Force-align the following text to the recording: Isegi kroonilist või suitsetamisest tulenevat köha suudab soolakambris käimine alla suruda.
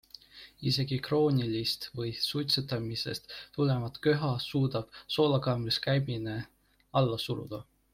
Isegi 0.69 0.95
kroonilist 1.07 1.85
või 1.99 2.09
suitsetamisest 2.29 3.31
tulenevat 3.59 4.01
köha 4.09 4.33
suudab 4.49 5.01
soolakambris 5.19 5.83
käimine 5.89 6.39
alla 7.03 7.25
suruda. 7.31 7.67